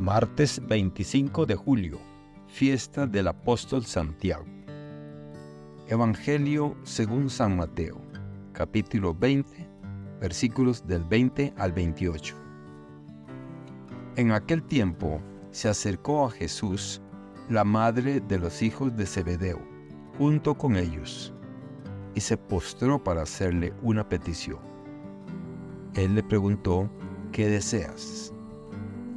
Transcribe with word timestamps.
Martes 0.00 0.66
25 0.66 1.44
de 1.44 1.54
julio, 1.54 1.98
fiesta 2.46 3.06
del 3.06 3.28
apóstol 3.28 3.84
Santiago. 3.84 4.46
Evangelio 5.88 6.74
según 6.84 7.28
San 7.28 7.54
Mateo, 7.58 8.00
capítulo 8.54 9.14
20, 9.14 9.68
versículos 10.18 10.86
del 10.86 11.04
20 11.04 11.52
al 11.58 11.72
28. 11.72 12.34
En 14.16 14.32
aquel 14.32 14.62
tiempo 14.62 15.20
se 15.50 15.68
acercó 15.68 16.24
a 16.24 16.30
Jesús 16.30 17.02
la 17.50 17.64
madre 17.64 18.20
de 18.20 18.38
los 18.38 18.62
hijos 18.62 18.96
de 18.96 19.04
Zebedeo, 19.04 19.60
junto 20.16 20.56
con 20.56 20.76
ellos, 20.76 21.34
y 22.14 22.22
se 22.22 22.38
postró 22.38 23.04
para 23.04 23.20
hacerle 23.20 23.74
una 23.82 24.08
petición. 24.08 24.60
Él 25.92 26.14
le 26.14 26.22
preguntó, 26.22 26.88
¿qué 27.32 27.48
deseas? 27.48 28.32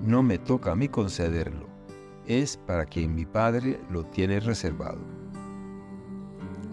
no 0.00 0.22
me 0.22 0.38
toca 0.38 0.72
a 0.72 0.76
mí 0.76 0.88
concederlo, 0.88 1.66
es 2.26 2.56
para 2.56 2.84
quien 2.84 3.14
mi 3.14 3.24
Padre 3.24 3.80
lo 3.90 4.04
tiene 4.04 4.40
reservado. 4.40 4.98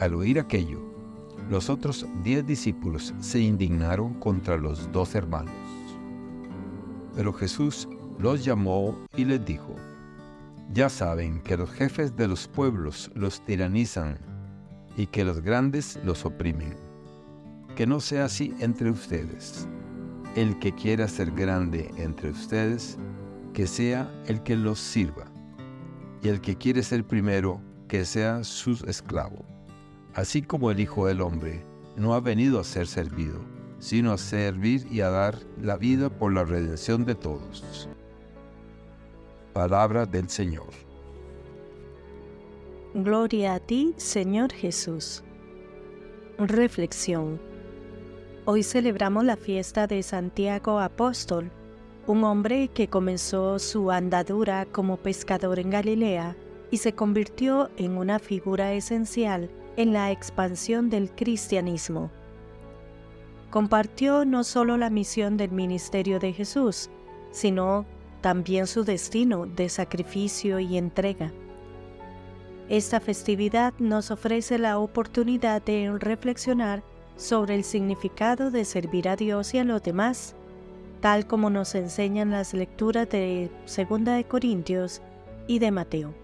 Al 0.00 0.14
oír 0.14 0.38
aquello, 0.40 0.80
los 1.48 1.70
otros 1.70 2.06
diez 2.22 2.46
discípulos 2.46 3.14
se 3.20 3.40
indignaron 3.40 4.14
contra 4.14 4.56
los 4.56 4.90
dos 4.92 5.14
hermanos. 5.14 5.54
Pero 7.14 7.32
Jesús 7.32 7.88
los 8.18 8.44
llamó 8.44 8.98
y 9.16 9.24
les 9.24 9.44
dijo, 9.44 9.74
Ya 10.72 10.88
saben 10.88 11.40
que 11.40 11.56
los 11.56 11.70
jefes 11.70 12.16
de 12.16 12.28
los 12.28 12.48
pueblos 12.48 13.10
los 13.14 13.44
tiranizan 13.44 14.18
y 14.96 15.06
que 15.06 15.24
los 15.24 15.40
grandes 15.42 15.98
los 16.04 16.24
oprimen. 16.24 16.74
Que 17.76 17.86
no 17.86 18.00
sea 18.00 18.24
así 18.24 18.54
entre 18.60 18.90
ustedes. 18.90 19.68
El 20.34 20.58
que 20.58 20.72
quiera 20.72 21.06
ser 21.06 21.30
grande 21.30 21.92
entre 21.96 22.30
ustedes, 22.30 22.98
que 23.52 23.68
sea 23.68 24.12
el 24.26 24.42
que 24.42 24.56
los 24.56 24.80
sirva, 24.80 25.26
y 26.22 26.28
el 26.28 26.40
que 26.40 26.56
quiere 26.56 26.82
ser 26.82 27.04
primero, 27.04 27.60
que 27.86 28.04
sea 28.04 28.42
su 28.42 28.72
esclavo. 28.88 29.44
Así 30.14 30.42
como 30.42 30.72
el 30.72 30.80
Hijo 30.80 31.06
del 31.06 31.20
Hombre 31.20 31.64
no 31.96 32.14
ha 32.14 32.20
venido 32.20 32.58
a 32.58 32.64
ser 32.64 32.88
servido, 32.88 33.38
sino 33.78 34.10
a 34.10 34.18
servir 34.18 34.84
y 34.90 35.02
a 35.02 35.10
dar 35.10 35.38
la 35.62 35.76
vida 35.76 36.10
por 36.10 36.32
la 36.32 36.42
redención 36.42 37.04
de 37.04 37.14
todos. 37.14 37.88
Palabra 39.52 40.04
del 40.04 40.28
Señor. 40.28 40.70
Gloria 42.94 43.54
a 43.54 43.60
ti, 43.60 43.94
Señor 43.98 44.52
Jesús. 44.52 45.22
Reflexión. 46.38 47.53
Hoy 48.46 48.62
celebramos 48.62 49.24
la 49.24 49.36
fiesta 49.36 49.86
de 49.86 50.02
Santiago 50.02 50.78
Apóstol 50.78 51.50
un 52.06 52.24
hombre 52.24 52.68
que 52.68 52.88
comenzó 52.88 53.58
su 53.58 53.90
andadura 53.90 54.66
como 54.66 54.98
pescador 54.98 55.58
en 55.58 55.70
Galilea 55.70 56.36
y 56.70 56.76
se 56.76 56.92
convirtió 56.92 57.70
en 57.78 57.96
una 57.96 58.18
figura 58.18 58.74
esencial 58.74 59.48
en 59.78 59.94
la 59.94 60.10
expansión 60.10 60.90
del 60.90 61.10
cristianismo. 61.10 62.10
Compartió 63.50 64.26
no 64.26 64.44
solo 64.44 64.76
la 64.76 64.90
misión 64.90 65.38
del 65.38 65.50
ministerio 65.50 66.18
de 66.18 66.34
Jesús, 66.34 66.90
sino 67.30 67.86
también 68.20 68.66
su 68.66 68.84
destino 68.84 69.46
de 69.46 69.70
sacrificio 69.70 70.60
y 70.60 70.76
entrega. 70.76 71.32
Esta 72.68 73.00
festividad 73.00 73.72
nos 73.78 74.10
ofrece 74.10 74.58
la 74.58 74.78
oportunidad 74.78 75.62
de 75.62 75.96
reflexionar 75.98 76.82
sobre 77.16 77.54
el 77.54 77.64
significado 77.64 78.50
de 78.50 78.64
servir 78.64 79.08
a 79.08 79.16
Dios 79.16 79.54
y 79.54 79.58
a 79.58 79.64
los 79.64 79.82
demás 79.82 80.34
tal 81.04 81.26
como 81.26 81.50
nos 81.50 81.74
enseñan 81.74 82.30
las 82.30 82.54
lecturas 82.54 83.06
de 83.10 83.50
Segunda 83.66 84.14
de 84.14 84.24
Corintios 84.24 85.02
y 85.46 85.58
de 85.58 85.70
Mateo. 85.70 86.14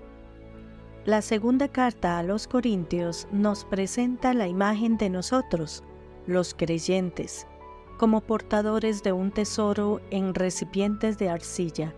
La 1.05 1.21
segunda 1.21 1.69
carta 1.69 2.19
a 2.19 2.23
los 2.23 2.49
Corintios 2.49 3.29
nos 3.31 3.67
presenta 3.67 4.33
la 4.33 4.49
imagen 4.49 4.97
de 4.97 5.11
nosotros, 5.11 5.85
los 6.27 6.55
creyentes, 6.55 7.47
como 7.99 8.23
portadores 8.23 9.03
de 9.03 9.13
un 9.13 9.33
tesoro 9.33 10.01
en 10.11 10.35
recipientes 10.35 11.19
de 11.19 11.29
arcilla. 11.29 11.95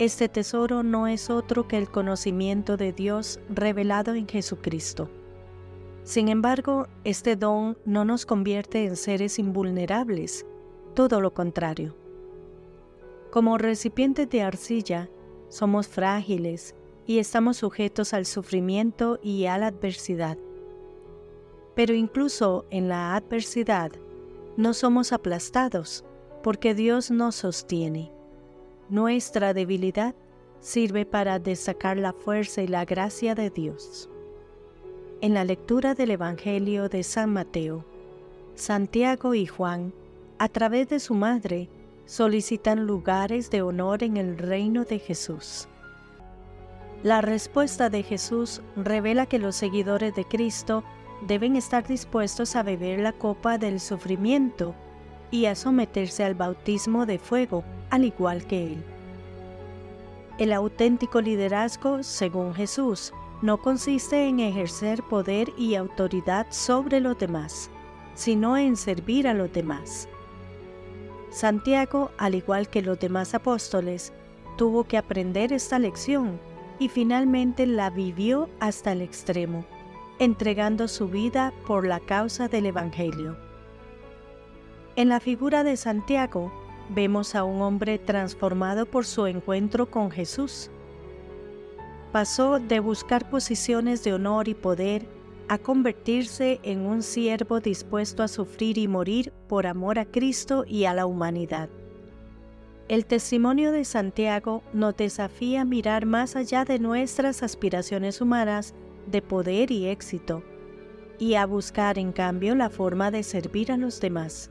Este 0.00 0.28
tesoro 0.28 0.82
no 0.82 1.06
es 1.06 1.30
otro 1.30 1.68
que 1.68 1.78
el 1.78 1.88
conocimiento 1.88 2.76
de 2.76 2.92
Dios 2.92 3.38
revelado 3.48 4.14
en 4.14 4.26
Jesucristo. 4.26 5.08
Sin 6.04 6.28
embargo, 6.28 6.88
este 7.04 7.36
don 7.36 7.78
no 7.84 8.04
nos 8.04 8.26
convierte 8.26 8.84
en 8.84 8.96
seres 8.96 9.38
invulnerables, 9.38 10.44
todo 10.94 11.20
lo 11.20 11.32
contrario. 11.32 11.96
Como 13.30 13.56
recipientes 13.56 14.28
de 14.28 14.42
arcilla, 14.42 15.08
somos 15.48 15.86
frágiles 15.86 16.74
y 17.06 17.18
estamos 17.18 17.58
sujetos 17.58 18.14
al 18.14 18.26
sufrimiento 18.26 19.20
y 19.22 19.46
a 19.46 19.58
la 19.58 19.68
adversidad. 19.68 20.36
Pero 21.74 21.94
incluso 21.94 22.66
en 22.70 22.88
la 22.88 23.14
adversidad, 23.14 23.92
no 24.56 24.74
somos 24.74 25.12
aplastados 25.12 26.04
porque 26.42 26.74
Dios 26.74 27.10
nos 27.10 27.36
sostiene. 27.36 28.12
Nuestra 28.90 29.54
debilidad 29.54 30.14
sirve 30.60 31.06
para 31.06 31.38
destacar 31.38 31.96
la 31.96 32.12
fuerza 32.12 32.60
y 32.60 32.66
la 32.66 32.84
gracia 32.84 33.34
de 33.34 33.50
Dios. 33.50 34.10
En 35.22 35.34
la 35.34 35.44
lectura 35.44 35.94
del 35.94 36.10
Evangelio 36.10 36.88
de 36.88 37.04
San 37.04 37.32
Mateo, 37.32 37.84
Santiago 38.56 39.34
y 39.34 39.46
Juan 39.46 39.92
a 40.40 40.48
través 40.48 40.88
de 40.88 40.98
su 40.98 41.14
madre, 41.14 41.68
solicitan 42.06 42.88
lugares 42.88 43.48
de 43.48 43.62
honor 43.62 44.02
en 44.02 44.16
el 44.16 44.36
reino 44.36 44.84
de 44.84 44.98
Jesús. 44.98 45.68
La 47.04 47.20
respuesta 47.20 47.88
de 47.88 48.02
Jesús 48.02 48.62
revela 48.74 49.26
que 49.26 49.38
los 49.38 49.54
seguidores 49.54 50.12
de 50.16 50.24
Cristo 50.24 50.82
deben 51.28 51.54
estar 51.54 51.86
dispuestos 51.86 52.56
a 52.56 52.64
beber 52.64 52.98
la 52.98 53.12
copa 53.12 53.58
del 53.58 53.78
sufrimiento 53.78 54.74
y 55.30 55.46
a 55.46 55.54
someterse 55.54 56.24
al 56.24 56.34
bautismo 56.34 57.06
de 57.06 57.20
fuego, 57.20 57.62
al 57.90 58.04
igual 58.04 58.44
que 58.44 58.72
Él. 58.72 58.82
El 60.38 60.52
auténtico 60.52 61.20
liderazgo, 61.20 62.02
según 62.02 62.54
Jesús, 62.54 63.12
no 63.42 63.58
consiste 63.58 64.28
en 64.28 64.40
ejercer 64.40 65.02
poder 65.02 65.52
y 65.58 65.74
autoridad 65.74 66.46
sobre 66.50 67.00
los 67.00 67.18
demás, 67.18 67.70
sino 68.14 68.56
en 68.56 68.76
servir 68.76 69.26
a 69.26 69.34
los 69.34 69.52
demás. 69.52 70.08
Santiago, 71.30 72.10
al 72.18 72.34
igual 72.34 72.68
que 72.68 72.82
los 72.82 72.98
demás 72.98 73.34
apóstoles, 73.34 74.12
tuvo 74.56 74.84
que 74.84 74.96
aprender 74.96 75.52
esta 75.52 75.78
lección 75.78 76.38
y 76.78 76.88
finalmente 76.88 77.66
la 77.66 77.90
vivió 77.90 78.48
hasta 78.60 78.92
el 78.92 79.02
extremo, 79.02 79.64
entregando 80.18 80.88
su 80.88 81.08
vida 81.08 81.52
por 81.66 81.86
la 81.86 82.00
causa 82.00 82.48
del 82.48 82.66
Evangelio. 82.66 83.36
En 84.94 85.08
la 85.08 85.20
figura 85.20 85.64
de 85.64 85.76
Santiago 85.76 86.52
vemos 86.90 87.34
a 87.34 87.44
un 87.44 87.62
hombre 87.62 87.98
transformado 87.98 88.84
por 88.86 89.06
su 89.06 89.26
encuentro 89.26 89.90
con 89.90 90.10
Jesús. 90.10 90.70
Pasó 92.12 92.58
de 92.58 92.78
buscar 92.78 93.30
posiciones 93.30 94.04
de 94.04 94.12
honor 94.12 94.46
y 94.46 94.54
poder 94.54 95.06
a 95.48 95.56
convertirse 95.56 96.60
en 96.62 96.80
un 96.80 97.02
siervo 97.02 97.60
dispuesto 97.60 98.22
a 98.22 98.28
sufrir 98.28 98.76
y 98.76 98.86
morir 98.86 99.32
por 99.48 99.66
amor 99.66 99.98
a 99.98 100.04
Cristo 100.04 100.64
y 100.66 100.84
a 100.84 100.92
la 100.92 101.06
humanidad. 101.06 101.70
El 102.88 103.06
testimonio 103.06 103.72
de 103.72 103.86
Santiago 103.86 104.62
nos 104.74 104.94
desafía 104.94 105.62
a 105.62 105.64
mirar 105.64 106.04
más 106.04 106.36
allá 106.36 106.66
de 106.66 106.78
nuestras 106.78 107.42
aspiraciones 107.42 108.20
humanas 108.20 108.74
de 109.06 109.22
poder 109.22 109.70
y 109.70 109.86
éxito, 109.86 110.42
y 111.18 111.34
a 111.34 111.46
buscar 111.46 111.98
en 111.98 112.12
cambio 112.12 112.54
la 112.54 112.68
forma 112.68 113.10
de 113.10 113.22
servir 113.22 113.72
a 113.72 113.78
los 113.78 114.00
demás. 114.00 114.50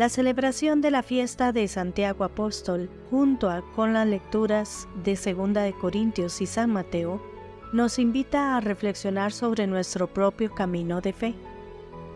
La 0.00 0.08
celebración 0.08 0.80
de 0.80 0.90
la 0.90 1.02
fiesta 1.02 1.52
de 1.52 1.68
Santiago 1.68 2.24
Apóstol, 2.24 2.88
junto 3.10 3.50
con 3.76 3.92
las 3.92 4.06
lecturas 4.06 4.88
de 5.04 5.14
Segunda 5.14 5.60
de 5.60 5.74
Corintios 5.74 6.40
y 6.40 6.46
San 6.46 6.72
Mateo, 6.72 7.20
nos 7.74 7.98
invita 7.98 8.56
a 8.56 8.60
reflexionar 8.60 9.30
sobre 9.30 9.66
nuestro 9.66 10.06
propio 10.06 10.54
camino 10.54 11.02
de 11.02 11.12
fe. 11.12 11.34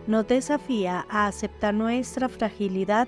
Nos 0.07 0.27
desafía 0.27 1.05
a 1.11 1.27
aceptar 1.27 1.75
nuestra 1.75 2.27
fragilidad 2.27 3.07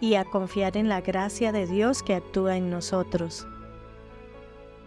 y 0.00 0.16
a 0.16 0.24
confiar 0.24 0.76
en 0.76 0.88
la 0.88 1.02
gracia 1.02 1.52
de 1.52 1.68
Dios 1.68 2.02
que 2.02 2.16
actúa 2.16 2.56
en 2.56 2.68
nosotros. 2.68 3.46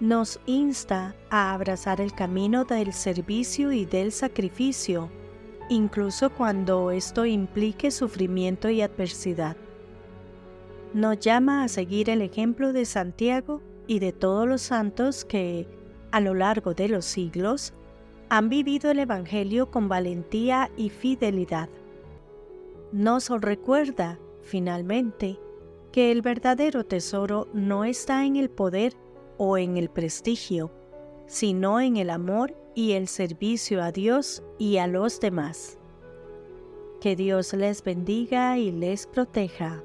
Nos 0.01 0.41
insta 0.47 1.15
a 1.30 1.53
abrazar 1.53 2.01
el 2.01 2.12
camino 2.12 2.65
del 2.65 2.91
servicio 2.91 3.71
y 3.71 3.86
del 3.86 4.12
sacrificio, 4.12 5.09
incluso 5.69 6.31
cuando 6.31 6.92
esto 6.92 7.25
implique 7.25 7.92
sufrimiento 7.92 8.69
y 8.69 8.81
adversidad. 8.81 9.56
Nos 10.94 11.19
llama 11.19 11.63
a 11.63 11.68
seguir 11.68 12.10
el 12.10 12.21
ejemplo 12.21 12.74
de 12.74 12.86
Santiago 12.86 13.62
y 13.88 14.00
de 14.00 14.12
todos 14.12 14.48
los 14.48 14.62
santos 14.62 15.24
que, 15.24 15.68
a 16.12 16.19
lo 16.19 16.33
largo 16.33 16.74
de 16.74 16.89
los 16.89 17.06
siglos, 17.06 17.74
han 18.30 18.50
vivido 18.50 18.92
el 18.92 19.00
Evangelio 19.00 19.71
con 19.71 19.88
valentía 19.88 20.69
y 20.77 20.89
fidelidad. 20.89 21.69
Nos 22.92 23.30
recuerda, 23.30 24.19
finalmente, 24.42 25.39
que 25.92 26.12
el 26.12 26.22
verdadero 26.22 26.86
tesoro 26.86 27.48
no 27.54 27.83
está 27.83 28.25
en 28.25 28.36
el 28.36 28.50
poder 28.50 28.94
o 29.38 29.57
en 29.57 29.77
el 29.77 29.89
prestigio, 29.89 30.72
sino 31.29 31.79
en 31.79 31.95
el 31.95 32.09
amor 32.09 32.55
y 32.73 32.93
el 32.93 33.07
servicio 33.07 33.83
a 33.83 33.91
Dios 33.91 34.41
y 34.57 34.77
a 34.77 34.87
los 34.87 35.19
demás. 35.19 35.77
Que 36.99 37.15
Dios 37.15 37.53
les 37.53 37.83
bendiga 37.83 38.57
y 38.57 38.71
les 38.71 39.05
proteja. 39.05 39.83